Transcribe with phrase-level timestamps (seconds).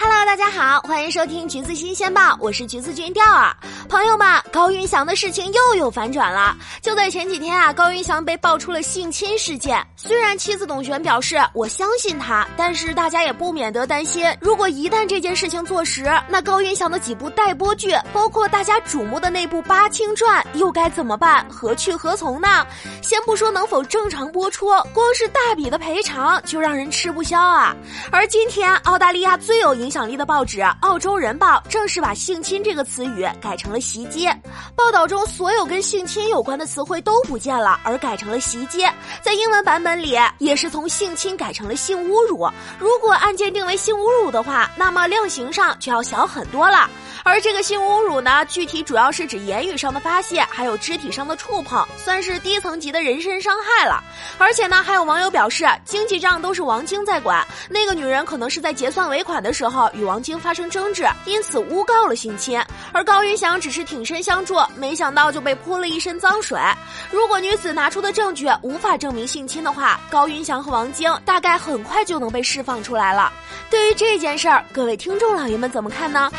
[0.00, 3.52] Hello，大家好，欢迎收听橘子新鲜报，我是橘子君钓儿。
[3.88, 6.56] 朋友们，高云翔的事情又有反转了。
[6.80, 9.84] 就在前几天啊，高云翔被爆出了性侵事件。
[9.96, 21.44] 虽然妻子董璇表示我相信他，但是大家也不免得担心，如果一旦这件事情坐实，那高云翔的几部待播剧，包括大家瞩目的那部《八清传》，又该怎么办？
[21.50, 22.64] 何去何从呢？
[23.02, 27.74] 先不说能否正常播出，光是大笔的赔偿就让人吃不消啊。
[28.12, 33.80] 而今天，澳大利亚最有影影响力的报纸《澳洲人报》正式把“性侵”这个词语改成了。
[33.80, 34.28] 袭击
[34.76, 38.84] 报道中，所有跟性侵有关的词汇都不见了，而改成了袭击。
[39.22, 42.46] 在英文版本里，也是从性侵改成了性侮辱。
[42.78, 46.90] 如果案件定为性侮辱的话，那么量刑上就要小很多了。
[47.24, 54.02] 而这个性侮辱呢，具体主要是指言语上的发泄，还有肢体上的触碰，算是低层级的人身伤害了。
[54.38, 62.62] 而且呢，还有网友表示，经济账都是王晶在管，那个女人可能是在结算尾款的时候与王晶发生争执，因此诬告了性侵。
[62.92, 66.58] 而高云翔只是挺身相助，没想到就被泼了一身脏水。
[67.10, 73.32] 如果女子拿出的证据无法证明性侵的话，高云翔和王晶大概很快就能被释放出来了。
[73.70, 76.30] 对于这件事儿，各位听众老爷们怎么看呢？